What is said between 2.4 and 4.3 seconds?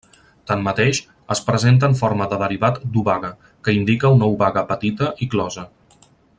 derivat d'obaga, que indica